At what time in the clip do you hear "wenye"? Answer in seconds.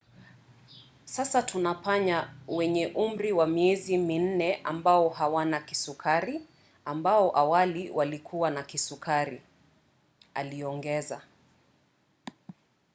2.47-2.87